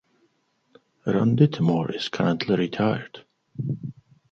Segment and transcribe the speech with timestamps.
[1.05, 3.23] Ron Dittemore is currently retired.